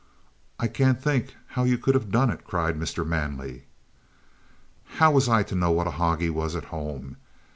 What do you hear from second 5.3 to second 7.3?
to know what a hog he was at home?